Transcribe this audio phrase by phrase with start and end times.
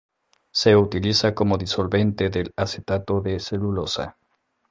[0.51, 4.17] Se utiliza como disolvente del acetato de celulosa.